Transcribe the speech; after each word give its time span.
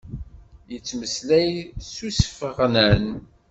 Yettmeslay 0.71 1.49
s 1.91 1.95
usfeɣnen. 2.07 3.05